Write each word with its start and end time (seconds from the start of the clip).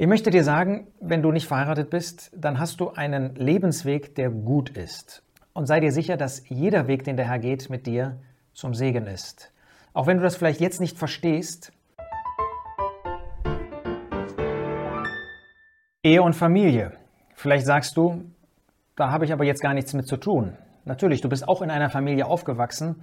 Ich 0.00 0.06
möchte 0.06 0.30
dir 0.30 0.44
sagen, 0.44 0.86
wenn 1.00 1.22
du 1.22 1.32
nicht 1.32 1.48
verheiratet 1.48 1.90
bist, 1.90 2.30
dann 2.32 2.60
hast 2.60 2.78
du 2.78 2.90
einen 2.90 3.34
Lebensweg, 3.34 4.14
der 4.14 4.30
gut 4.30 4.70
ist. 4.70 5.24
Und 5.54 5.66
sei 5.66 5.80
dir 5.80 5.90
sicher, 5.90 6.16
dass 6.16 6.48
jeder 6.48 6.86
Weg, 6.86 7.02
den 7.02 7.16
der 7.16 7.26
Herr 7.26 7.40
geht, 7.40 7.68
mit 7.68 7.84
dir 7.84 8.16
zum 8.54 8.74
Segen 8.74 9.08
ist. 9.08 9.50
Auch 9.94 10.06
wenn 10.06 10.18
du 10.18 10.22
das 10.22 10.36
vielleicht 10.36 10.60
jetzt 10.60 10.80
nicht 10.80 10.96
verstehst. 10.96 11.72
Ehe 16.04 16.22
und 16.22 16.34
Familie. 16.34 16.92
Vielleicht 17.34 17.66
sagst 17.66 17.96
du, 17.96 18.24
da 18.94 19.10
habe 19.10 19.24
ich 19.24 19.32
aber 19.32 19.42
jetzt 19.42 19.62
gar 19.62 19.74
nichts 19.74 19.94
mit 19.94 20.06
zu 20.06 20.16
tun. 20.16 20.56
Natürlich, 20.84 21.22
du 21.22 21.28
bist 21.28 21.48
auch 21.48 21.60
in 21.60 21.72
einer 21.72 21.90
Familie 21.90 22.26
aufgewachsen, 22.26 23.02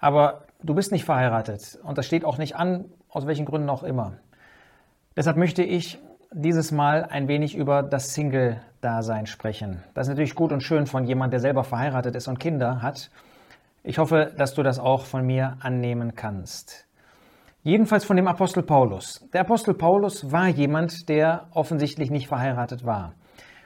aber 0.00 0.46
du 0.64 0.74
bist 0.74 0.90
nicht 0.90 1.04
verheiratet 1.04 1.78
und 1.84 1.96
das 1.96 2.06
steht 2.06 2.24
auch 2.24 2.38
nicht 2.38 2.56
an, 2.56 2.86
aus 3.08 3.24
welchen 3.24 3.46
Gründen 3.46 3.70
auch 3.70 3.84
immer. 3.84 4.14
Deshalb 5.16 5.36
möchte 5.36 5.62
ich 5.62 6.00
dieses 6.36 6.72
Mal 6.72 7.04
ein 7.04 7.28
wenig 7.28 7.56
über 7.56 7.84
das 7.84 8.12
Single-Dasein 8.12 9.26
sprechen. 9.26 9.84
Das 9.94 10.06
ist 10.06 10.10
natürlich 10.10 10.34
gut 10.34 10.50
und 10.50 10.62
schön 10.62 10.86
von 10.86 11.04
jemand, 11.04 11.32
der 11.32 11.38
selber 11.38 11.62
verheiratet 11.62 12.16
ist 12.16 12.26
und 12.26 12.40
Kinder 12.40 12.82
hat. 12.82 13.10
Ich 13.84 13.98
hoffe, 13.98 14.32
dass 14.36 14.54
du 14.54 14.64
das 14.64 14.80
auch 14.80 15.04
von 15.06 15.24
mir 15.24 15.56
annehmen 15.60 16.16
kannst. 16.16 16.86
Jedenfalls 17.62 18.04
von 18.04 18.16
dem 18.16 18.26
Apostel 18.26 18.64
Paulus. 18.64 19.24
Der 19.32 19.42
Apostel 19.42 19.74
Paulus 19.74 20.32
war 20.32 20.48
jemand, 20.48 21.08
der 21.08 21.46
offensichtlich 21.52 22.10
nicht 22.10 22.26
verheiratet 22.26 22.84
war. 22.84 23.14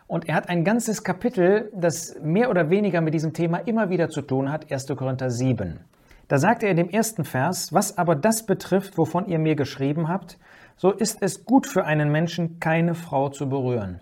Und 0.06 0.28
er 0.28 0.34
hat 0.34 0.50
ein 0.50 0.62
ganzes 0.62 1.02
Kapitel, 1.02 1.72
das 1.74 2.16
mehr 2.22 2.50
oder 2.50 2.68
weniger 2.68 3.00
mit 3.00 3.14
diesem 3.14 3.32
Thema 3.32 3.58
immer 3.58 3.88
wieder 3.88 4.10
zu 4.10 4.20
tun 4.20 4.52
hat, 4.52 4.70
1. 4.70 4.88
Korinther 4.88 5.30
7. 5.30 5.80
Da 6.28 6.36
sagt 6.36 6.62
er 6.62 6.70
in 6.70 6.76
dem 6.76 6.90
ersten 6.90 7.24
Vers, 7.24 7.72
was 7.72 7.96
aber 7.96 8.14
das 8.14 8.44
betrifft, 8.44 8.98
wovon 8.98 9.26
ihr 9.26 9.38
mir 9.38 9.56
geschrieben 9.56 10.08
habt, 10.08 10.38
so 10.78 10.92
ist 10.92 11.18
es 11.20 11.44
gut 11.44 11.66
für 11.66 11.84
einen 11.84 12.10
Menschen, 12.10 12.60
keine 12.60 12.94
Frau 12.94 13.28
zu 13.28 13.48
berühren. 13.48 14.00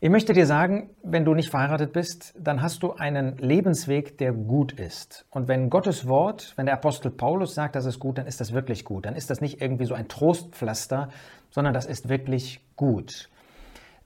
Ich 0.00 0.10
möchte 0.10 0.32
dir 0.32 0.46
sagen, 0.46 0.90
wenn 1.02 1.24
du 1.24 1.32
nicht 1.32 1.48
verheiratet 1.48 1.92
bist, 1.92 2.34
dann 2.36 2.60
hast 2.60 2.82
du 2.82 2.92
einen 2.92 3.38
Lebensweg, 3.38 4.18
der 4.18 4.32
gut 4.32 4.72
ist. 4.72 5.26
Und 5.30 5.48
wenn 5.48 5.70
Gottes 5.70 6.08
Wort, 6.08 6.52
wenn 6.56 6.66
der 6.66 6.74
Apostel 6.74 7.10
Paulus 7.10 7.54
sagt, 7.54 7.76
das 7.76 7.86
ist 7.86 8.00
gut, 8.00 8.18
dann 8.18 8.26
ist 8.26 8.40
das 8.40 8.52
wirklich 8.52 8.84
gut. 8.84 9.06
Dann 9.06 9.14
ist 9.14 9.30
das 9.30 9.40
nicht 9.40 9.62
irgendwie 9.62 9.84
so 9.84 9.94
ein 9.94 10.08
Trostpflaster, 10.08 11.08
sondern 11.50 11.72
das 11.72 11.86
ist 11.86 12.08
wirklich 12.08 12.60
gut. 12.76 13.30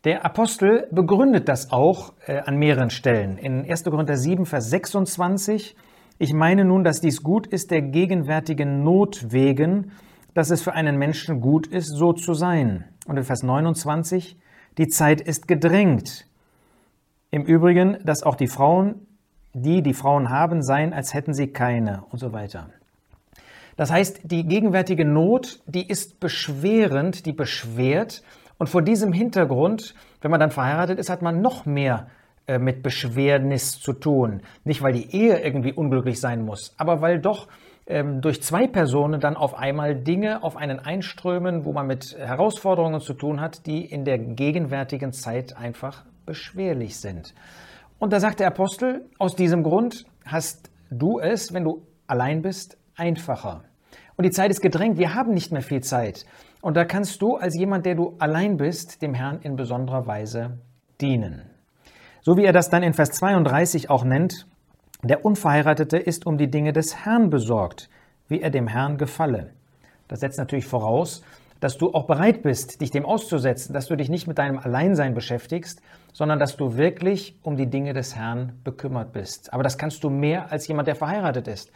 Der 0.05 0.25
Apostel 0.25 0.87
begründet 0.93 1.49
das 1.49 1.73
auch 1.73 2.12
äh, 2.27 2.41
an 2.41 2.59
mehreren 2.59 2.91
Stellen. 2.91 3.39
In 3.39 3.69
1. 3.69 3.85
Korinther 3.85 4.19
7, 4.19 4.45
Vers 4.45 4.71
26, 4.71 5.75
ich 6.19 6.33
meine 6.33 6.65
nun, 6.65 6.85
dass 6.85 7.01
dies 7.01 7.23
gut 7.23 7.47
ist 7.47 7.71
der 7.71 7.81
gegenwärtigen 7.83 8.85
Not 8.85 9.33
wegen, 9.33 9.93
dass 10.37 10.51
es 10.51 10.61
für 10.61 10.75
einen 10.75 10.98
Menschen 10.98 11.41
gut 11.41 11.67
ist, 11.67 11.89
so 11.89 12.12
zu 12.12 12.34
sein. 12.34 12.84
Und 13.06 13.17
in 13.17 13.25
Vers 13.25 13.42
29, 13.42 14.37
die 14.77 14.89
Zeit 14.89 15.23
ist 15.23 15.48
gedrängt. 15.48 16.27
Im 17.31 17.45
Übrigen, 17.45 17.97
dass 18.05 18.23
auch 18.23 18.34
die 18.34 18.47
Frauen, 18.47 19.06
die 19.55 19.81
die 19.81 19.95
Frauen 19.95 20.28
haben, 20.28 20.62
seien, 20.62 20.93
als 20.93 21.15
hätten 21.15 21.33
sie 21.33 21.47
keine 21.47 22.05
und 22.11 22.19
so 22.19 22.34
weiter. 22.34 22.69
Das 23.77 23.91
heißt, 23.91 24.20
die 24.25 24.47
gegenwärtige 24.47 25.06
Not, 25.06 25.61
die 25.65 25.89
ist 25.89 26.20
beschwerend, 26.20 27.25
die 27.25 27.33
beschwert. 27.33 28.23
Und 28.59 28.69
vor 28.69 28.83
diesem 28.83 29.15
Hintergrund, 29.15 29.95
wenn 30.21 30.31
man 30.31 30.41
dann 30.41 30.50
verheiratet 30.50 30.98
ist, 30.98 31.09
hat 31.09 31.23
man 31.23 31.41
noch 31.41 31.65
mehr 31.65 32.09
äh, 32.47 32.59
mit 32.59 32.83
Beschwernis 32.83 33.81
zu 33.81 33.95
tun. 33.95 34.43
Nicht, 34.65 34.83
weil 34.83 34.93
die 34.93 35.17
Ehe 35.17 35.39
irgendwie 35.39 35.73
unglücklich 35.73 36.21
sein 36.21 36.45
muss, 36.45 36.75
aber 36.77 37.00
weil 37.00 37.21
doch 37.21 37.48
ähm, 37.87 38.20
durch 38.20 38.42
zwei 38.42 38.67
Personen 38.67 39.20
dann 39.20 39.37
auf 39.37 39.55
einmal 39.55 39.95
Dinge 39.95 40.42
auf 40.42 40.56
einen 40.56 40.79
einströmen, 40.81 41.65
wo 41.65 41.73
man 41.73 41.87
mit 41.87 42.17
Herausforderungen 42.19 43.01
zu 43.01 43.15
tun 43.15 43.41
hat, 43.41 43.67
die 43.67 43.84
in 43.84 44.05
der 44.05 44.19
gegenwärtigen 44.19 45.12
Zeit 45.12 45.56
einfach 45.56 46.05
beschwerlich 46.25 46.98
sind. 46.98 47.34
Und 47.98 48.12
da 48.12 48.20
sagt 48.20 48.41
der 48.41 48.48
Apostel, 48.48 49.06
aus 49.19 49.37
diesem 49.37 49.62
Grund 49.62 50.05
hast 50.25 50.70
du 50.91 51.19
es, 51.19 51.55
wenn 51.55 51.65
du 51.65 51.87
allein 52.06 52.43
bist, 52.43 52.77
einfacher. 52.97 53.62
Und 54.16 54.25
die 54.25 54.31
Zeit 54.31 54.50
ist 54.50 54.61
gedrängt, 54.61 54.99
wir 54.99 55.15
haben 55.15 55.32
nicht 55.32 55.53
mehr 55.53 55.62
viel 55.62 55.82
Zeit. 55.82 56.25
Und 56.62 56.77
da 56.77 56.84
kannst 56.84 57.22
du 57.22 57.37
als 57.37 57.56
jemand, 57.59 57.87
der 57.87 57.94
du 57.94 58.16
allein 58.19 58.56
bist, 58.56 59.03
dem 59.03 59.15
Herrn 59.15 59.41
in 59.43 59.56
besonderer 59.56 60.06
Weise 60.06 60.59
dienen. 61.00 61.50
So 62.22 62.37
wie 62.37 62.44
er 62.44 62.53
das 62.53 62.71
dann 62.71 62.82
in 62.82 62.93
Vers 62.93 63.11
32 63.11 63.88
auch 63.91 64.05
nennt, 64.05 64.47
der 65.03 65.25
Unverheiratete 65.25 65.99
ist 65.99 66.27
um 66.27 66.39
die 66.39 66.51
Dinge 66.51 66.73
des 66.73 67.05
Herrn 67.05 67.31
besorgt, 67.31 67.89
wie 68.29 68.41
er 68.41 68.51
dem 68.51 68.67
Herrn 68.67 68.97
gefalle. 68.99 69.51
Das 70.09 70.21
setzt 70.21 70.39
natürlich 70.39 70.67
voraus, 70.67 71.23
dass 71.61 71.79
du 71.79 71.95
auch 71.95 72.07
bereit 72.07 72.43
bist, 72.43 72.81
dich 72.81 72.91
dem 72.91 73.05
auszusetzen, 73.05 73.73
dass 73.73 73.87
du 73.87 73.97
dich 73.97 74.09
nicht 74.09 74.27
mit 74.27 74.39
deinem 74.39 74.59
Alleinsein 74.59 75.15
beschäftigst, 75.15 75.81
sondern 76.12 76.39
dass 76.39 76.56
du 76.56 76.77
wirklich 76.77 77.37
um 77.43 77.56
die 77.56 77.67
Dinge 77.67 77.93
des 77.93 78.15
Herrn 78.15 78.53
bekümmert 78.65 79.12
bist. 79.12 79.53
Aber 79.53 79.62
das 79.62 79.79
kannst 79.79 80.05
du 80.05 80.11
mehr 80.11 80.51
als 80.53 80.67
jemand, 80.69 80.89
der 80.89 80.97
verheiratet 80.97 81.49
ist. 81.49 81.71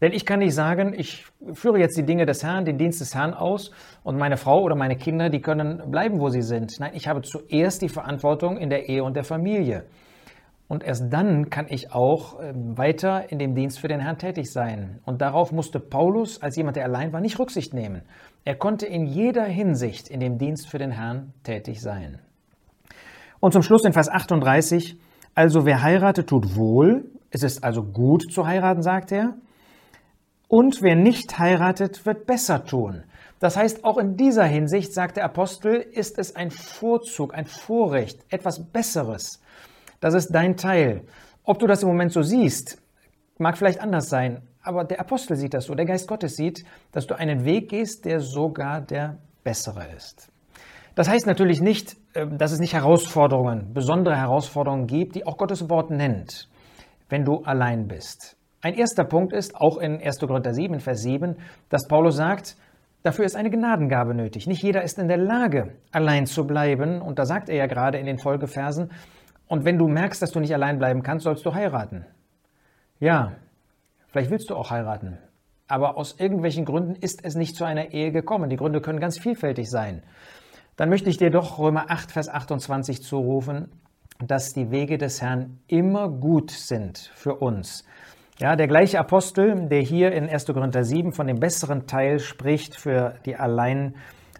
Denn 0.00 0.12
ich 0.12 0.26
kann 0.26 0.40
nicht 0.40 0.54
sagen, 0.54 0.92
ich 0.96 1.24
führe 1.52 1.78
jetzt 1.78 1.96
die 1.96 2.02
Dinge 2.02 2.26
des 2.26 2.42
Herrn, 2.42 2.64
den 2.64 2.78
Dienst 2.78 3.00
des 3.00 3.14
Herrn 3.14 3.32
aus 3.32 3.70
und 4.02 4.18
meine 4.18 4.36
Frau 4.36 4.62
oder 4.62 4.74
meine 4.74 4.96
Kinder, 4.96 5.30
die 5.30 5.40
können 5.40 5.90
bleiben, 5.90 6.20
wo 6.20 6.28
sie 6.28 6.42
sind. 6.42 6.72
Nein, 6.78 6.92
ich 6.94 7.08
habe 7.08 7.22
zuerst 7.22 7.82
die 7.82 7.88
Verantwortung 7.88 8.56
in 8.56 8.70
der 8.70 8.88
Ehe 8.88 9.04
und 9.04 9.14
der 9.14 9.24
Familie. 9.24 9.84
Und 10.66 10.82
erst 10.82 11.12
dann 11.12 11.50
kann 11.50 11.66
ich 11.68 11.92
auch 11.92 12.40
ähm, 12.40 12.78
weiter 12.78 13.30
in 13.30 13.38
dem 13.38 13.54
Dienst 13.54 13.78
für 13.78 13.88
den 13.88 14.00
Herrn 14.00 14.16
tätig 14.16 14.50
sein. 14.50 14.98
Und 15.04 15.20
darauf 15.20 15.52
musste 15.52 15.78
Paulus, 15.78 16.40
als 16.40 16.56
jemand, 16.56 16.76
der 16.76 16.84
allein 16.84 17.12
war, 17.12 17.20
nicht 17.20 17.38
Rücksicht 17.38 17.74
nehmen. 17.74 18.02
Er 18.44 18.56
konnte 18.56 18.86
in 18.86 19.04
jeder 19.04 19.44
Hinsicht 19.44 20.08
in 20.08 20.20
dem 20.20 20.38
Dienst 20.38 20.68
für 20.68 20.78
den 20.78 20.90
Herrn 20.90 21.34
tätig 21.42 21.82
sein. 21.82 22.18
Und 23.40 23.52
zum 23.52 23.62
Schluss 23.62 23.84
in 23.84 23.92
Vers 23.92 24.08
38, 24.08 24.98
also 25.34 25.66
wer 25.66 25.82
heiratet, 25.82 26.28
tut 26.28 26.56
wohl. 26.56 27.10
Es 27.30 27.42
ist 27.42 27.62
also 27.62 27.82
gut 27.82 28.32
zu 28.32 28.46
heiraten, 28.46 28.80
sagt 28.80 29.12
er. 29.12 29.34
Und 30.48 30.80
wer 30.80 30.96
nicht 30.96 31.38
heiratet, 31.38 32.06
wird 32.06 32.24
besser 32.26 32.64
tun. 32.64 33.04
Das 33.38 33.58
heißt, 33.58 33.84
auch 33.84 33.98
in 33.98 34.16
dieser 34.16 34.44
Hinsicht, 34.44 34.94
sagt 34.94 35.18
der 35.18 35.24
Apostel, 35.24 35.74
ist 35.74 36.18
es 36.18 36.36
ein 36.36 36.50
Vorzug, 36.50 37.34
ein 37.34 37.44
Vorrecht, 37.44 38.20
etwas 38.30 38.64
Besseres 38.64 39.42
das 40.04 40.12
ist 40.12 40.34
dein 40.34 40.58
Teil. 40.58 41.00
Ob 41.44 41.58
du 41.58 41.66
das 41.66 41.82
im 41.82 41.88
Moment 41.88 42.12
so 42.12 42.20
siehst, 42.20 42.76
mag 43.38 43.56
vielleicht 43.56 43.80
anders 43.80 44.10
sein, 44.10 44.42
aber 44.62 44.84
der 44.84 45.00
Apostel 45.00 45.34
sieht 45.34 45.54
das 45.54 45.64
so, 45.64 45.74
der 45.74 45.86
Geist 45.86 46.06
Gottes 46.06 46.36
sieht, 46.36 46.62
dass 46.92 47.06
du 47.06 47.14
einen 47.14 47.46
Weg 47.46 47.70
gehst, 47.70 48.04
der 48.04 48.20
sogar 48.20 48.82
der 48.82 49.16
bessere 49.44 49.86
ist. 49.96 50.30
Das 50.94 51.08
heißt 51.08 51.26
natürlich 51.26 51.62
nicht, 51.62 51.96
ähm, 52.14 52.36
dass 52.36 52.52
es 52.52 52.58
nicht 52.58 52.74
Herausforderungen, 52.74 53.72
besondere 53.72 54.14
Herausforderungen 54.14 54.86
gibt, 54.86 55.14
die 55.14 55.26
auch 55.26 55.38
Gottes 55.38 55.70
Wort 55.70 55.88
nennt, 55.88 56.50
wenn 57.08 57.24
du 57.24 57.38
allein 57.38 57.88
bist. 57.88 58.36
Ein 58.60 58.74
erster 58.74 59.04
Punkt 59.04 59.32
ist, 59.32 59.56
auch 59.56 59.78
in 59.78 60.02
1. 60.02 60.18
Korinther 60.18 60.52
7, 60.52 60.80
Vers 60.80 61.00
7, 61.00 61.36
dass 61.70 61.88
Paulus 61.88 62.16
sagt, 62.16 62.58
dafür 63.04 63.24
ist 63.24 63.36
eine 63.36 63.48
Gnadengabe 63.48 64.14
nötig. 64.14 64.46
Nicht 64.48 64.62
jeder 64.62 64.82
ist 64.82 64.98
in 64.98 65.08
der 65.08 65.16
Lage, 65.16 65.76
allein 65.92 66.26
zu 66.26 66.46
bleiben. 66.46 67.00
Und 67.00 67.18
da 67.18 67.24
sagt 67.24 67.48
er 67.48 67.56
ja 67.56 67.66
gerade 67.66 67.96
in 67.96 68.04
den 68.04 68.18
Folgeversen, 68.18 68.90
und 69.46 69.64
wenn 69.64 69.78
du 69.78 69.88
merkst, 69.88 70.20
dass 70.22 70.32
du 70.32 70.40
nicht 70.40 70.54
allein 70.54 70.78
bleiben 70.78 71.02
kannst, 71.02 71.24
sollst 71.24 71.44
du 71.44 71.54
heiraten. 71.54 72.06
Ja, 73.00 73.32
vielleicht 74.08 74.30
willst 74.30 74.50
du 74.50 74.56
auch 74.56 74.70
heiraten. 74.70 75.18
Aber 75.66 75.96
aus 75.96 76.18
irgendwelchen 76.18 76.64
Gründen 76.64 76.94
ist 76.94 77.24
es 77.24 77.34
nicht 77.34 77.56
zu 77.56 77.64
einer 77.64 77.92
Ehe 77.92 78.12
gekommen. 78.12 78.50
Die 78.50 78.56
Gründe 78.56 78.80
können 78.80 79.00
ganz 79.00 79.18
vielfältig 79.18 79.70
sein. 79.70 80.02
Dann 80.76 80.88
möchte 80.88 81.08
ich 81.08 81.16
dir 81.16 81.30
doch 81.30 81.58
Römer 81.58 81.90
8, 81.90 82.10
Vers 82.10 82.28
28 82.28 83.02
zurufen, 83.02 83.70
dass 84.24 84.52
die 84.52 84.70
Wege 84.70 84.98
des 84.98 85.22
Herrn 85.22 85.60
immer 85.66 86.08
gut 86.08 86.50
sind 86.50 87.10
für 87.14 87.36
uns. 87.36 87.84
Ja, 88.38 88.56
der 88.56 88.66
gleiche 88.66 88.98
Apostel, 88.98 89.68
der 89.68 89.80
hier 89.80 90.12
in 90.12 90.28
1. 90.28 90.46
Korinther 90.46 90.84
7 90.84 91.12
von 91.12 91.28
dem 91.28 91.38
besseren 91.38 91.86
Teil 91.86 92.18
spricht 92.18 92.74
für 92.74 93.14
die 93.24 93.36
allein 93.36 93.94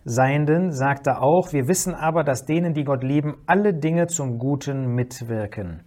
Seienden 0.07 0.71
sagt 0.71 1.07
er 1.07 1.23
auch, 1.23 1.55
wir 1.55 1.67
wissen 1.67 1.95
aber, 1.95 2.25
dass 2.25 2.45
denen, 2.45 2.75
die 2.75 2.85
Gott 2.85 3.03
lieben, 3.03 3.37
alle 3.47 3.73
Dinge 3.73 4.07
zum 4.07 4.39
Guten 4.39 4.95
mitwirken. 4.95 5.83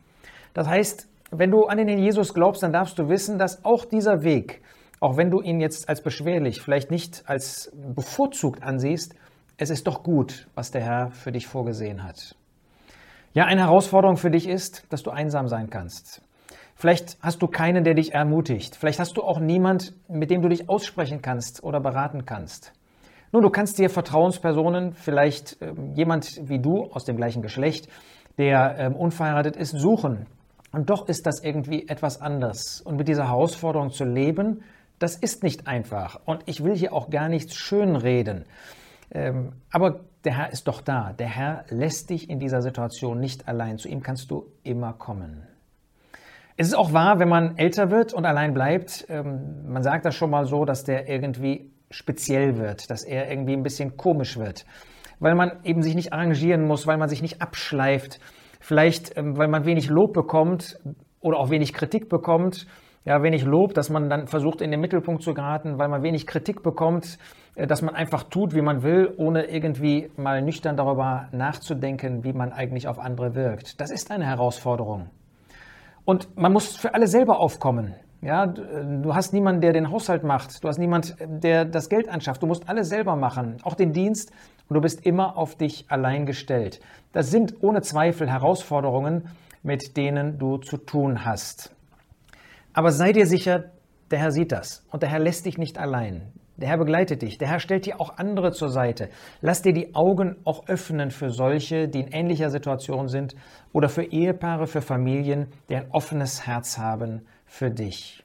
Das 0.56 0.68
heißt, 0.68 1.08
wenn 1.30 1.52
du 1.52 1.66
an 1.66 1.78
den 1.78 2.00
Jesus 2.00 2.34
glaubst, 2.34 2.64
dann 2.64 2.74
darfst 2.74 2.98
du 2.98 3.10
wissen, 3.10 3.38
dass 3.38 3.64
auch 3.64 3.86
dieser 3.86 4.24
Weg, 4.24 4.64
auch 5.00 5.18
wenn 5.18 5.30
du 5.30 5.42
ihn 5.42 5.60
jetzt 5.60 5.88
als 5.88 6.02
beschwerlich, 6.02 6.62
vielleicht 6.62 6.90
nicht 6.90 7.24
als 7.28 7.72
bevorzugt 7.94 8.64
ansiehst, 8.64 9.14
es 9.58 9.70
ist 9.70 9.86
doch 9.86 10.02
gut, 10.02 10.48
was 10.56 10.72
der 10.72 10.82
Herr 10.82 11.12
für 11.12 11.32
dich 11.32 11.46
vorgesehen 11.46 12.04
hat. 12.04 12.36
Ja, 13.34 13.46
eine 13.46 13.62
Herausforderung 13.62 14.18
für 14.18 14.32
dich 14.32 14.48
ist, 14.48 14.92
dass 14.92 15.04
du 15.04 15.12
einsam 15.12 15.48
sein 15.48 15.70
kannst. 15.70 16.24
Vielleicht 16.76 17.18
hast 17.22 17.42
du 17.44 17.48
keinen, 17.48 17.84
der 17.84 17.94
dich 17.94 18.14
ermutigt. 18.14 18.76
Vielleicht 18.76 19.00
hast 19.00 19.18
du 19.18 19.22
auch 19.22 19.40
niemand, 19.40 19.94
mit 20.08 20.32
dem 20.32 20.42
du 20.42 20.50
dich 20.50 20.70
aussprechen 20.70 21.22
kannst 21.22 21.64
oder 21.64 21.80
beraten 21.80 22.26
kannst. 22.26 22.74
Nun, 23.32 23.44
du 23.44 23.50
kannst 23.50 23.78
dir 23.78 23.90
Vertrauenspersonen, 23.90 24.94
vielleicht 24.94 25.58
ähm, 25.62 25.94
jemand 25.96 26.40
wie 26.44 26.60
du 26.60 26.86
aus 26.92 27.04
dem 27.04 27.18
gleichen 27.18 27.42
Geschlecht, 27.42 27.90
der 28.38 28.78
ähm, 28.78 28.96
unverheiratet 28.96 29.58
ist, 29.58 29.72
suchen. 29.72 30.28
Und 30.72 30.90
doch 30.90 31.08
ist 31.08 31.26
das 31.26 31.44
irgendwie 31.44 31.88
etwas 31.88 32.22
anders. 32.22 32.82
Und 32.82 32.98
mit 32.98 33.08
dieser 33.08 33.28
Herausforderung 33.28 33.90
zu 33.90 34.06
leben, 34.06 34.64
das 35.00 35.16
ist 35.16 35.44
nicht 35.44 35.68
einfach. 35.68 36.20
Und 36.26 36.44
ich 36.46 36.64
will 36.64 36.76
hier 36.76 36.94
auch 36.94 37.10
gar 37.10 37.30
nichts 37.30 37.56
schönreden. 37.56 38.46
Ähm, 39.12 39.54
aber 39.72 40.02
der 40.24 40.38
Herr 40.38 40.52
ist 40.52 40.68
doch 40.68 40.82
da. 40.82 41.14
Der 41.14 41.28
Herr 41.28 41.66
lässt 41.70 42.10
dich 42.10 42.30
in 42.30 42.40
dieser 42.40 42.62
Situation 42.62 43.20
nicht 43.20 43.48
allein. 43.48 43.78
Zu 43.78 43.88
ihm 43.88 44.02
kannst 44.02 44.32
du 44.32 44.46
immer 44.64 44.94
kommen. 44.94 45.48
Es 46.58 46.68
ist 46.68 46.76
auch 46.76 46.92
wahr, 46.92 47.20
wenn 47.20 47.30
man 47.30 47.58
älter 47.58 47.92
wird 47.92 48.14
und 48.14 48.26
allein 48.26 48.54
bleibt, 48.54 49.06
ähm, 49.10 49.72
man 49.72 49.84
sagt 49.84 50.06
das 50.06 50.16
schon 50.16 50.32
mal 50.32 50.46
so, 50.46 50.66
dass 50.66 50.84
der 50.84 51.08
irgendwie 51.08 51.72
speziell 51.90 52.58
wird, 52.58 52.90
dass 52.90 53.04
er 53.04 53.30
irgendwie 53.30 53.54
ein 53.54 53.64
bisschen 53.64 53.98
komisch 53.98 54.38
wird, 54.38 54.66
weil 55.20 55.36
man 55.36 55.52
eben 55.64 55.82
sich 55.82 55.96
nicht 55.96 56.14
arrangieren 56.14 56.66
muss, 56.66 56.88
weil 56.88 56.98
man 56.98 57.10
sich 57.10 57.22
nicht 57.22 57.42
abschleift, 57.42 58.20
vielleicht 58.60 59.18
ähm, 59.18 59.38
weil 59.38 59.48
man 59.48 59.66
wenig 59.66 59.90
Lob 59.90 60.14
bekommt 60.14 60.80
oder 61.22 61.38
auch 61.38 61.50
wenig 61.50 61.74
Kritik 61.74 62.10
bekommt. 62.10 62.68
Ja, 63.06 63.24
wenig 63.24 63.46
Lob, 63.46 63.74
dass 63.74 63.90
man 63.90 64.10
dann 64.10 64.28
versucht, 64.28 64.60
in 64.60 64.70
den 64.70 64.82
Mittelpunkt 64.82 65.24
zu 65.24 65.34
geraten, 65.34 65.80
weil 65.80 65.88
man 65.88 66.04
wenig 66.04 66.28
Kritik 66.28 66.62
bekommt, 66.62 67.18
äh, 67.56 67.66
dass 67.66 67.82
man 67.82 67.96
einfach 67.96 68.24
tut, 68.24 68.54
wie 68.54 68.62
man 68.62 68.84
will, 68.84 69.14
ohne 69.16 69.46
irgendwie 69.46 70.12
mal 70.18 70.42
nüchtern 70.42 70.76
darüber 70.76 71.30
nachzudenken, 71.32 72.26
wie 72.26 72.34
man 72.34 72.52
eigentlich 72.52 72.90
auf 72.90 73.00
andere 73.00 73.34
wirkt. 73.34 73.80
Das 73.80 73.92
ist 73.92 74.12
eine 74.12 74.26
Herausforderung. 74.26 75.10
Und 76.04 76.38
man 76.38 76.52
muss 76.52 76.76
für 76.76 76.94
alle 76.94 77.08
selber 77.08 77.40
aufkommen. 77.40 77.96
Ja, 78.22 78.48
du 78.48 79.14
hast 79.14 79.32
niemanden, 79.34 79.62
der 79.62 79.74
den 79.74 79.92
Haushalt 79.92 80.24
macht. 80.24 80.64
Du 80.64 80.68
hast 80.68 80.80
niemanden, 80.80 81.40
der 81.40 81.66
das 81.66 81.88
Geld 81.88 82.10
anschafft. 82.10 82.42
Du 82.42 82.48
musst 82.48 82.68
alles 82.68 82.90
selber 82.90 83.16
machen, 83.16 83.58
auch 83.64 83.76
den 83.76 83.94
Dienst. 83.94 84.32
Und 84.68 84.74
du 84.74 84.82
bist 84.82 85.06
immer 85.06 85.38
auf 85.38 85.56
dich 85.56 85.86
allein 85.90 86.26
gestellt. 86.26 86.82
Das 87.14 87.30
sind 87.30 87.56
ohne 87.62 87.82
Zweifel 87.82 88.30
Herausforderungen, 88.30 89.30
mit 89.64 89.98
denen 89.98 90.40
du 90.40 90.58
zu 90.58 90.78
tun 90.78 91.26
hast. 91.26 91.76
Aber 92.74 92.92
sei 92.92 93.14
dir 93.14 93.28
sicher, 93.28 93.66
der 94.12 94.20
Herr 94.20 94.32
sieht 94.32 94.52
das 94.52 94.84
und 94.92 95.04
der 95.04 95.10
Herr 95.10 95.20
lässt 95.20 95.46
dich 95.46 95.58
nicht 95.58 95.78
allein. 95.78 96.34
Der 96.58 96.70
Herr 96.70 96.78
begleitet 96.78 97.22
dich. 97.22 97.38
Der 97.38 97.48
Herr 97.48 97.60
stellt 97.60 97.86
dir 97.86 98.02
auch 98.02 98.18
andere 98.18 98.52
zur 98.52 98.70
Seite. 98.70 99.10
Lass 99.42 99.62
dir 99.62 99.74
die 99.74 99.94
Augen 99.94 100.38
auch 100.44 100.68
öffnen 100.68 101.12
für 101.12 101.30
solche, 101.30 101.88
die 101.88 102.00
in 102.00 102.08
ähnlicher 102.08 102.50
Situation 102.50 103.10
sind 103.10 103.36
oder 103.74 103.90
für 103.90 104.04
Ehepaare, 104.04 104.66
für 104.66 104.82
Familien, 104.82 105.48
die 105.70 105.76
ein 105.76 105.92
offenes 105.92 106.48
Herz 106.48 106.80
haben 106.80 107.22
für 107.48 107.72
dich. 107.72 108.24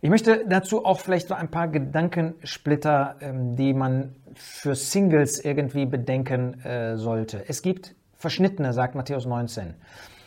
Ich 0.00 0.10
möchte 0.10 0.44
dazu 0.46 0.84
auch 0.84 1.00
vielleicht 1.00 1.28
so 1.28 1.34
ein 1.34 1.50
paar 1.50 1.68
Gedankensplitter, 1.68 3.16
ähm, 3.20 3.56
die 3.56 3.72
man 3.72 4.14
für 4.34 4.74
Singles 4.74 5.42
irgendwie 5.42 5.86
bedenken 5.86 6.60
äh, 6.64 6.96
sollte. 6.96 7.44
Es 7.48 7.62
gibt 7.62 7.94
Verschnittene, 8.16 8.72
sagt 8.72 8.94
Matthäus 8.94 9.26
19. 9.26 9.74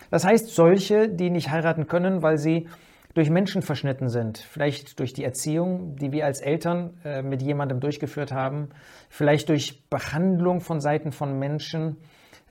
Das 0.10 0.26
heißt 0.26 0.48
solche, 0.48 1.10
die 1.10 1.30
nicht 1.30 1.50
heiraten 1.50 1.88
können, 1.88 2.22
weil 2.22 2.38
sie 2.38 2.68
durch 3.14 3.30
Menschen 3.30 3.64
verschnitten 3.64 4.10
sind, 4.10 4.38
vielleicht 4.38 5.00
durch 5.00 5.14
die 5.14 5.24
Erziehung, 5.24 5.96
die 5.96 6.12
wir 6.12 6.26
als 6.26 6.40
Eltern 6.40 6.94
äh, 7.04 7.24
mit 7.24 7.42
jemandem 7.42 7.80
durchgeführt 7.80 8.32
haben, 8.32 8.70
vielleicht 9.10 9.50
durch 9.50 9.90
Behandlung 9.90 10.62
von 10.62 10.80
Seiten 10.80 11.12
von 11.12 11.40
Menschen. 11.40 11.98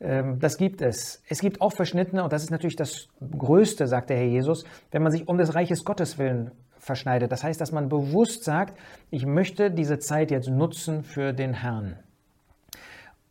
Ähm, 0.01 0.39
das 0.41 0.57
gibt 0.59 0.83
es. 0.83 1.23
Es 1.29 1.41
gibt 1.41 1.61
auch 1.61 1.73
Verschnittene, 1.73 2.23
und 2.23 2.33
das 2.33 2.43
ist 2.43 2.51
natürlich 2.51 2.77
das 2.77 3.09
Größte, 3.21 3.87
sagt 3.87 4.11
der 4.11 4.19
Herr 4.19 4.27
Jesus, 4.27 4.65
wenn 4.91 5.03
man 5.03 5.13
sich 5.13 5.29
um 5.29 5.39
des 5.39 5.55
Reiches 5.55 5.85
Gottes 5.85 6.19
willen 6.19 6.51
verschneidet. 6.79 7.33
Das 7.33 7.43
heißt, 7.43 7.61
dass 7.61 7.73
man 7.73 7.89
bewusst 7.89 8.45
sagt, 8.45 8.79
ich 9.11 9.27
möchte 9.27 9.71
diese 9.71 9.99
Zeit 9.99 10.31
jetzt 10.31 10.49
nutzen 10.49 11.03
für 11.03 11.33
den 11.33 11.55
Herrn. 11.55 11.99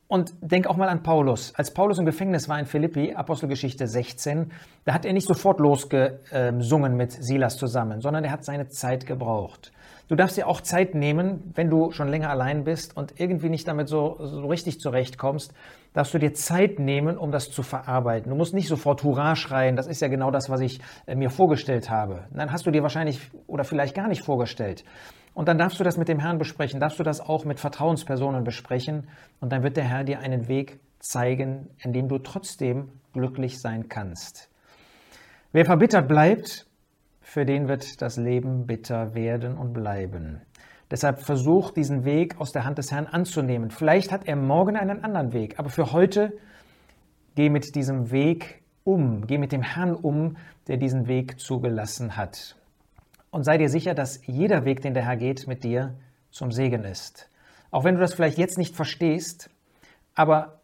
Und 0.08 0.36
denk 0.40 0.68
auch 0.68 0.78
mal 0.78 0.88
an 0.88 1.02
Paulus. 1.02 1.54
Als 1.56 1.74
Paulus 1.74 1.98
im 1.98 2.06
Gefängnis 2.06 2.48
war 2.48 2.60
in 2.60 2.68
Philippi, 2.68 3.16
Apostelgeschichte 3.16 3.88
16, 3.88 4.52
da 4.86 4.94
hat 4.94 5.04
er 5.04 5.14
nicht 5.14 5.28
sofort 5.28 5.60
losgesungen 5.60 6.96
mit 6.96 7.12
Silas 7.12 7.58
zusammen, 7.58 8.02
sondern 8.02 8.24
er 8.24 8.32
hat 8.32 8.46
seine 8.46 8.68
Zeit 8.68 9.08
gebraucht. 9.08 9.72
Du 10.08 10.16
darfst 10.16 10.38
dir 10.38 10.48
auch 10.48 10.62
Zeit 10.62 10.94
nehmen, 10.94 11.52
wenn 11.56 11.72
du 11.72 11.90
schon 11.90 12.08
länger 12.10 12.30
allein 12.30 12.64
bist 12.64 12.96
und 12.96 13.20
irgendwie 13.20 13.50
nicht 13.50 13.68
damit 13.68 13.90
so, 13.90 14.18
so 14.20 14.46
richtig 14.46 14.80
zurechtkommst, 14.80 15.52
darfst 15.94 16.14
du 16.14 16.20
dir 16.20 16.36
Zeit 16.36 16.78
nehmen, 16.78 17.18
um 17.18 17.32
das 17.32 17.50
zu 17.50 17.64
verarbeiten. 17.64 18.30
Du 18.30 18.38
musst 18.38 18.54
nicht 18.54 18.68
sofort 18.68 19.04
Hurra 19.04 19.36
schreien, 19.36 19.76
das 19.76 19.88
ist 19.88 20.02
ja 20.02 20.08
genau 20.08 20.30
das, 20.30 20.48
was 20.52 20.62
ich 20.62 20.80
äh, 21.08 21.16
mir 21.16 21.32
vorgestellt 21.32 21.90
habe. 21.90 22.26
Dann 22.32 22.52
hast 22.52 22.68
du 22.68 22.72
dir 22.72 22.84
wahrscheinlich 22.84 23.20
oder 23.48 23.64
vielleicht 23.64 23.96
gar 23.96 24.08
nicht 24.08 24.22
vorgestellt. 24.22 24.84
Und 25.36 25.50
dann 25.50 25.58
darfst 25.58 25.80
du 25.80 25.84
das 25.84 25.98
mit 25.98 26.08
dem 26.08 26.20
Herrn 26.20 26.38
besprechen, 26.38 26.80
darfst 26.80 26.98
du 26.98 27.04
das 27.04 27.20
auch 27.20 27.44
mit 27.44 27.60
Vertrauenspersonen 27.60 28.46
besprechen 28.46 29.10
und 29.42 29.52
dann 29.52 29.64
wird 29.64 29.76
der 29.76 29.84
Herr 29.84 30.06
dir 30.06 30.20
einen 30.20 30.48
Weg 30.48 30.80
zeigen, 31.00 31.70
in 31.84 31.92
dem 31.92 32.08
du 32.08 32.20
trotzdem 32.20 32.90
glücklich 33.12 33.60
sein 33.60 33.90
kannst. 33.90 34.50
Wer 35.52 35.66
verbittert 35.66 36.08
bleibt, 36.08 36.66
für 37.20 37.46
den 37.46 37.68
wird 37.68 38.02
das 38.02 38.16
Leben 38.16 38.66
bitter 38.66 39.14
werden 39.14 39.58
und 39.58 39.74
bleiben. 39.74 40.42
Deshalb 40.90 41.20
versuch 41.20 41.72
diesen 41.72 42.06
Weg 42.06 42.40
aus 42.40 42.54
der 42.54 42.64
Hand 42.64 42.78
des 42.78 42.92
Herrn 42.92 43.06
anzunehmen. 43.06 43.72
Vielleicht 43.72 44.14
hat 44.14 44.28
er 44.28 44.38
morgen 44.38 44.78
einen 44.78 45.04
anderen 45.04 45.34
Weg, 45.34 45.60
aber 45.60 45.70
für 45.70 45.92
heute 45.92 46.32
geh 47.36 47.50
mit 47.50 47.76
diesem 47.76 48.10
Weg 48.12 48.62
um, 48.86 49.28
geh 49.28 49.38
mit 49.38 49.52
dem 49.52 49.64
Herrn 49.64 49.96
um, 49.96 50.38
der 50.70 50.78
diesen 50.78 51.08
Weg 51.08 51.42
zugelassen 51.42 52.16
hat. 52.16 52.56
Und 53.36 53.44
sei 53.44 53.58
dir 53.58 53.68
sicher, 53.68 53.94
dass 53.94 54.22
jeder 54.28 54.64
Weg, 54.64 54.80
den 54.80 54.94
der 54.94 55.04
Herr 55.04 55.18
geht, 55.18 55.46
mit 55.46 55.66
dir 55.66 55.98
zum 56.32 56.54
Segen 56.54 56.86
ist. 56.86 57.30
Auch 57.70 57.84
wenn 57.84 57.96
du 57.96 58.00
das 58.00 58.14
vielleicht 58.14 58.38
jetzt 58.38 58.58
nicht 58.58 58.74
verstehst, 58.74 59.50
aber 60.14 60.62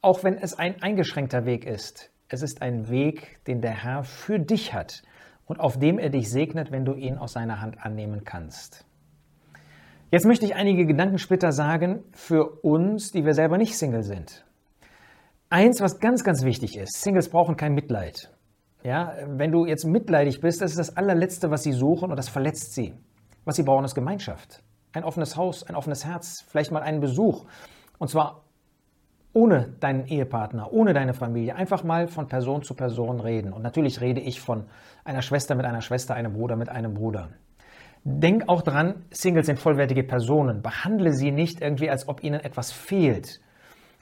auch 0.00 0.24
wenn 0.24 0.38
es 0.38 0.54
ein 0.58 0.80
eingeschränkter 0.80 1.44
Weg 1.44 1.66
ist, 1.66 2.10
es 2.30 2.40
ist 2.40 2.62
ein 2.62 2.88
Weg, 2.88 3.44
den 3.46 3.60
der 3.60 3.84
Herr 3.84 4.04
für 4.04 4.38
dich 4.38 4.72
hat 4.72 5.02
und 5.44 5.60
auf 5.60 5.78
dem 5.78 5.98
er 5.98 6.08
dich 6.08 6.30
segnet, 6.30 6.72
wenn 6.72 6.86
du 6.86 6.94
ihn 6.94 7.18
aus 7.18 7.34
seiner 7.34 7.60
Hand 7.60 7.84
annehmen 7.84 8.24
kannst. 8.24 8.86
Jetzt 10.10 10.24
möchte 10.24 10.46
ich 10.46 10.54
einige 10.54 10.86
Gedankensplitter 10.86 11.52
sagen 11.52 12.04
für 12.12 12.64
uns, 12.64 13.12
die 13.12 13.26
wir 13.26 13.34
selber 13.34 13.58
nicht 13.58 13.76
Single 13.76 14.02
sind. 14.02 14.46
Eins, 15.50 15.82
was 15.82 16.00
ganz, 16.00 16.24
ganz 16.24 16.42
wichtig 16.42 16.78
ist, 16.78 17.02
Singles 17.02 17.28
brauchen 17.28 17.58
kein 17.58 17.74
Mitleid. 17.74 18.33
Ja, 18.84 19.14
wenn 19.26 19.50
du 19.50 19.64
jetzt 19.64 19.86
mitleidig 19.86 20.42
bist, 20.42 20.60
das 20.60 20.72
ist 20.72 20.78
das 20.78 20.96
allerletzte, 20.96 21.50
was 21.50 21.62
sie 21.62 21.72
suchen 21.72 22.10
und 22.10 22.16
das 22.16 22.28
verletzt 22.28 22.74
sie. 22.74 22.92
Was 23.46 23.56
sie 23.56 23.62
brauchen, 23.62 23.84
ist 23.84 23.94
Gemeinschaft. 23.94 24.62
Ein 24.92 25.04
offenes 25.04 25.36
Haus, 25.36 25.64
ein 25.64 25.74
offenes 25.74 26.04
Herz, 26.04 26.44
vielleicht 26.46 26.70
mal 26.70 26.82
einen 26.82 27.00
Besuch. 27.00 27.46
Und 27.98 28.08
zwar 28.08 28.44
ohne 29.32 29.74
deinen 29.80 30.06
Ehepartner, 30.06 30.70
ohne 30.70 30.92
deine 30.92 31.14
Familie. 31.14 31.56
Einfach 31.56 31.82
mal 31.82 32.08
von 32.08 32.28
Person 32.28 32.62
zu 32.62 32.74
Person 32.74 33.20
reden. 33.20 33.54
Und 33.54 33.62
natürlich 33.62 34.02
rede 34.02 34.20
ich 34.20 34.40
von 34.40 34.66
einer 35.02 35.22
Schwester 35.22 35.54
mit 35.54 35.64
einer 35.64 35.80
Schwester, 35.80 36.14
einem 36.14 36.34
Bruder 36.34 36.56
mit 36.56 36.68
einem 36.68 36.92
Bruder. 36.92 37.30
Denk 38.04 38.50
auch 38.50 38.60
dran, 38.60 39.06
Singles 39.10 39.46
sind 39.46 39.58
vollwertige 39.58 40.04
Personen. 40.04 40.60
Behandle 40.60 41.14
sie 41.14 41.32
nicht 41.32 41.62
irgendwie, 41.62 41.88
als 41.88 42.06
ob 42.06 42.22
ihnen 42.22 42.40
etwas 42.40 42.70
fehlt. 42.70 43.40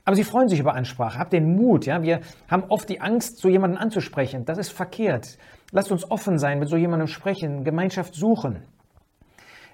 Aber 0.04 0.16
sie 0.16 0.24
freuen 0.24 0.48
sich 0.48 0.58
über 0.58 0.74
Ansprache. 0.74 1.18
Habt 1.18 1.32
den 1.32 1.54
Mut. 1.54 1.86
Ja? 1.86 2.02
Wir 2.02 2.20
haben 2.48 2.64
oft 2.68 2.88
die 2.88 3.00
Angst, 3.00 3.38
so 3.38 3.48
jemanden 3.48 3.76
anzusprechen. 3.76 4.44
Das 4.44 4.58
ist 4.58 4.72
verkehrt. 4.72 5.38
Lasst 5.70 5.92
uns 5.92 6.10
offen 6.10 6.38
sein, 6.38 6.58
mit 6.58 6.68
so 6.68 6.76
jemandem 6.76 7.06
sprechen, 7.06 7.64
Gemeinschaft 7.64 8.14
suchen. 8.14 8.62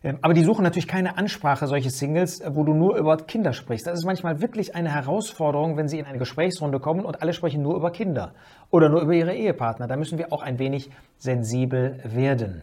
Ähm, 0.04 0.18
aber 0.23 0.35
die 0.35 0.44
suchen 0.44 0.62
natürlich 0.62 0.87
keine 0.87 1.18
Ansprache, 1.18 1.66
solche 1.66 1.90
Singles, 1.90 2.42
wo 2.47 2.62
du 2.62 2.73
nur 2.73 2.97
über 2.97 3.16
Kinder 3.16 3.52
sprichst. 3.52 3.87
Das 3.87 3.99
ist 3.99 4.04
manchmal 4.04 4.40
wirklich 4.40 4.75
eine 4.75 4.94
Herausforderung, 4.94 5.76
wenn 5.76 5.88
sie 5.88 5.99
in 5.99 6.06
eine 6.06 6.18
Gesprächsrunde 6.18 6.78
kommen 6.78 7.04
und 7.04 7.20
alle 7.20 7.32
sprechen 7.32 7.62
nur 7.62 7.76
über 7.76 7.90
Kinder 7.90 8.35
oder 8.70 8.88
nur 8.88 9.00
über 9.02 9.14
ihre 9.14 9.35
Ehepartner. 9.35 9.87
Da 9.88 9.97
müssen 9.97 10.18
wir 10.18 10.32
auch 10.32 10.42
ein 10.42 10.58
wenig 10.58 10.90
sensibel 11.16 12.00
werden. 12.04 12.62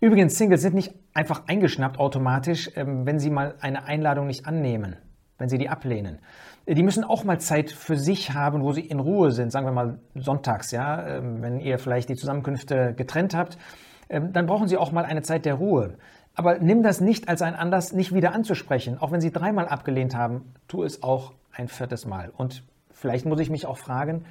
Übrigens, 0.00 0.36
Singles 0.36 0.62
sind 0.62 0.74
nicht 0.74 0.94
einfach 1.14 1.42
eingeschnappt 1.46 1.98
automatisch, 1.98 2.70
ähm, 2.76 3.06
wenn 3.06 3.18
sie 3.18 3.30
mal 3.30 3.54
eine 3.60 3.84
Einladung 3.84 4.26
nicht 4.26 4.46
annehmen, 4.46 4.96
wenn 5.42 5.50
sie 5.50 5.58
die 5.58 5.68
ablehnen 5.68 6.20
die 6.66 6.82
müssen 6.82 7.04
auch 7.04 7.24
mal 7.24 7.40
Zeit 7.40 7.70
für 7.70 7.96
sich 7.96 8.32
haben, 8.34 8.62
wo 8.62 8.72
sie 8.72 8.82
in 8.82 9.00
Ruhe 9.00 9.32
sind, 9.32 9.50
sagen 9.50 9.66
wir 9.66 9.72
mal 9.72 9.98
sonntags, 10.14 10.70
ja, 10.70 11.06
ähm, 11.06 11.42
wenn 11.42 11.60
ihr 11.60 11.78
vielleicht 11.78 12.08
die 12.08 12.14
Zusammenkünfte 12.14 12.94
getrennt 12.94 13.34
habt, 13.34 13.58
ähm, 14.08 14.32
dann 14.32 14.46
brauchen 14.46 14.68
sie 14.68 14.76
auch 14.76 14.92
mal 14.92 15.04
eine 15.04 15.22
Zeit 15.22 15.44
der 15.44 15.54
Ruhe. 15.54 15.96
Aber 16.34 16.58
nimm 16.58 16.82
das 16.82 17.00
nicht 17.00 17.28
als 17.28 17.42
ein 17.42 17.54
Anlass, 17.54 17.92
nicht 17.92 18.14
wieder 18.14 18.32
anzusprechen. 18.32 18.98
Auch 18.98 19.10
wenn 19.10 19.20
sie 19.20 19.32
dreimal 19.32 19.68
abgelehnt 19.68 20.14
haben, 20.14 20.54
tu 20.68 20.82
es 20.82 21.02
auch 21.02 21.32
ein 21.52 21.68
viertes 21.68 22.06
Mal. 22.06 22.30
Und 22.34 22.62
vielleicht 22.90 23.26
muss 23.26 23.40
ich 23.40 23.50
mich 23.50 23.66
auch 23.66 23.76
fragen, 23.76 24.24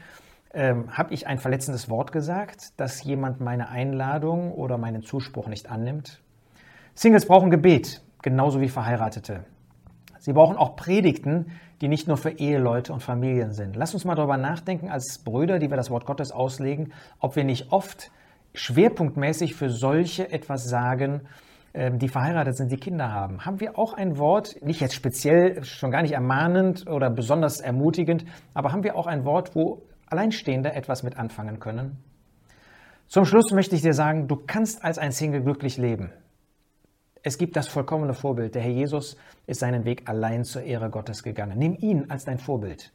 ähm, 0.53 0.97
habe 0.97 1.13
ich 1.13 1.27
ein 1.27 1.37
verletzendes 1.37 1.89
Wort 1.89 2.11
gesagt, 2.11 2.79
dass 2.79 3.03
jemand 3.03 3.39
meine 3.39 3.69
Einladung 3.69 4.51
oder 4.53 4.77
meinen 4.77 5.03
Zuspruch 5.03 5.47
nicht 5.47 5.69
annimmt? 5.69 6.21
Singles 6.95 7.25
brauchen 7.25 7.51
Gebet, 7.51 8.01
genauso 8.21 8.61
wie 8.61 8.69
Verheiratete. 8.69 9.45
Sie 10.21 10.33
brauchen 10.33 10.55
auch 10.55 10.75
Predigten, 10.75 11.47
die 11.81 11.87
nicht 11.87 12.07
nur 12.07 12.15
für 12.15 12.29
Eheleute 12.29 12.93
und 12.93 13.01
Familien 13.01 13.53
sind. 13.53 13.75
Lass 13.75 13.95
uns 13.95 14.05
mal 14.05 14.13
darüber 14.13 14.37
nachdenken, 14.37 14.87
als 14.87 15.17
Brüder, 15.23 15.57
die 15.57 15.67
wir 15.71 15.77
das 15.77 15.89
Wort 15.89 16.05
Gottes 16.05 16.31
auslegen, 16.31 16.93
ob 17.19 17.35
wir 17.35 17.43
nicht 17.43 17.71
oft 17.71 18.11
schwerpunktmäßig 18.53 19.55
für 19.55 19.71
solche 19.71 20.31
etwas 20.31 20.69
sagen, 20.69 21.21
ähm, 21.73 21.97
die 21.97 22.07
verheiratet 22.07 22.55
sind, 22.55 22.71
die 22.71 22.77
Kinder 22.77 23.11
haben. 23.11 23.47
Haben 23.47 23.59
wir 23.59 23.79
auch 23.79 23.93
ein 23.93 24.19
Wort, 24.19 24.61
nicht 24.61 24.79
jetzt 24.79 24.93
speziell, 24.93 25.63
schon 25.63 25.89
gar 25.89 26.03
nicht 26.03 26.13
ermahnend 26.13 26.87
oder 26.87 27.09
besonders 27.09 27.59
ermutigend, 27.59 28.23
aber 28.53 28.71
haben 28.71 28.83
wir 28.83 28.95
auch 28.95 29.07
ein 29.07 29.25
Wort, 29.25 29.55
wo 29.55 29.81
Alleinstehende 30.05 30.71
etwas 30.73 31.01
mit 31.01 31.17
anfangen 31.17 31.59
können? 31.59 31.97
Zum 33.07 33.25
Schluss 33.25 33.51
möchte 33.51 33.75
ich 33.75 33.81
dir 33.81 33.93
sagen, 33.93 34.27
du 34.27 34.35
kannst 34.35 34.85
als 34.85 34.99
ein 34.99 35.13
Single 35.13 35.41
glücklich 35.41 35.77
leben. 35.77 36.11
Es 37.23 37.37
gibt 37.37 37.55
das 37.55 37.67
vollkommene 37.67 38.13
Vorbild. 38.13 38.55
Der 38.55 38.63
Herr 38.63 38.71
Jesus 38.71 39.15
ist 39.45 39.59
seinen 39.59 39.85
Weg 39.85 40.09
allein 40.09 40.43
zur 40.43 40.63
Ehre 40.63 40.89
Gottes 40.89 41.21
gegangen. 41.21 41.57
Nimm 41.57 41.75
ihn 41.79 42.09
als 42.09 42.25
dein 42.25 42.39
Vorbild. 42.39 42.91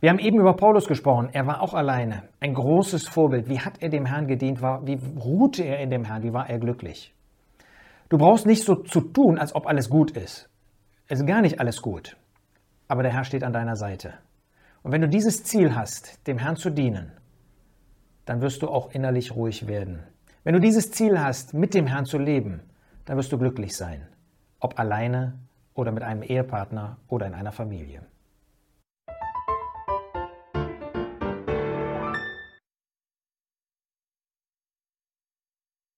Wir 0.00 0.10
haben 0.10 0.18
eben 0.18 0.38
über 0.38 0.54
Paulus 0.54 0.86
gesprochen. 0.86 1.28
Er 1.32 1.46
war 1.46 1.60
auch 1.60 1.74
alleine. 1.74 2.22
Ein 2.40 2.54
großes 2.54 3.08
Vorbild. 3.08 3.48
Wie 3.48 3.60
hat 3.60 3.82
er 3.82 3.90
dem 3.90 4.06
Herrn 4.06 4.26
gedient? 4.26 4.62
Wie 4.62 4.98
ruhte 5.18 5.64
er 5.64 5.80
in 5.80 5.90
dem 5.90 6.04
Herrn? 6.04 6.22
Wie 6.22 6.32
war 6.32 6.48
er 6.48 6.58
glücklich? 6.58 7.12
Du 8.08 8.16
brauchst 8.16 8.46
nicht 8.46 8.64
so 8.64 8.76
zu 8.76 9.00
tun, 9.00 9.38
als 9.38 9.54
ob 9.54 9.66
alles 9.66 9.90
gut 9.90 10.12
ist. 10.12 10.48
Es 11.08 11.20
ist 11.20 11.26
gar 11.26 11.42
nicht 11.42 11.60
alles 11.60 11.82
gut. 11.82 12.16
Aber 12.86 13.02
der 13.02 13.12
Herr 13.12 13.24
steht 13.24 13.44
an 13.44 13.52
deiner 13.52 13.76
Seite. 13.76 14.14
Und 14.82 14.92
wenn 14.92 15.02
du 15.02 15.08
dieses 15.08 15.42
Ziel 15.42 15.74
hast, 15.74 16.26
dem 16.26 16.38
Herrn 16.38 16.56
zu 16.56 16.70
dienen, 16.70 17.12
dann 18.24 18.40
wirst 18.40 18.62
du 18.62 18.68
auch 18.68 18.92
innerlich 18.92 19.34
ruhig 19.34 19.66
werden. 19.66 20.04
Wenn 20.44 20.54
du 20.54 20.60
dieses 20.60 20.90
Ziel 20.92 21.20
hast, 21.20 21.52
mit 21.52 21.74
dem 21.74 21.86
Herrn 21.86 22.06
zu 22.06 22.18
leben, 22.18 22.62
dann 23.08 23.16
wirst 23.16 23.32
du 23.32 23.38
glücklich 23.38 23.74
sein. 23.74 24.06
Ob 24.60 24.78
alleine 24.78 25.38
oder 25.72 25.92
mit 25.92 26.02
einem 26.02 26.22
Ehepartner 26.22 26.98
oder 27.08 27.26
in 27.26 27.32
einer 27.32 27.52
Familie. 27.52 28.02